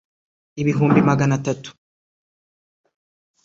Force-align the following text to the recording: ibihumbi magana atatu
ibihumbi 0.61 0.99
magana 1.09 1.33
atatu 1.39 1.69